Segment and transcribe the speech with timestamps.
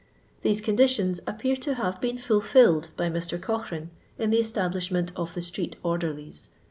[0.41, 3.39] These conditions appear to have been fulfilled by Mr.
[3.39, 6.49] Cochrane, in the establishment of the street orderlies.